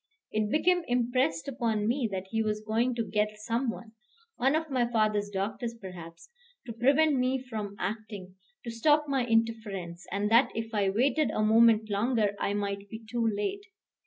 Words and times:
It 0.31 0.49
became 0.49 0.83
impressed 0.87 1.47
upon 1.47 1.87
me 1.87 2.09
that 2.11 2.25
he 2.31 2.41
was 2.41 2.63
going 2.65 2.95
to 2.95 3.05
get 3.05 3.37
some 3.37 3.69
one 3.69 3.91
one 4.35 4.55
of 4.55 4.71
my 4.71 4.89
father's 4.91 5.29
doctors, 5.29 5.75
perhaps 5.75 6.31
to 6.65 6.73
prevent 6.73 7.17
me 7.19 7.37
from 7.37 7.75
acting, 7.77 8.33
to 8.63 8.71
stop 8.71 9.05
my 9.07 9.27
interference, 9.27 10.07
and 10.11 10.31
that 10.31 10.49
if 10.55 10.73
I 10.73 10.89
waited 10.89 11.29
a 11.29 11.43
moment 11.43 11.91
longer 11.91 12.35
I 12.39 12.55
might 12.55 12.89
be 12.89 13.05
too 13.07 13.27
late. 13.27 13.63